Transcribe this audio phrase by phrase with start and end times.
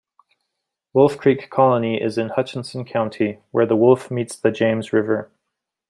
[0.93, 5.29] Wolf Creek Colony is in Hutchinson County, where the Wolf meets the James River.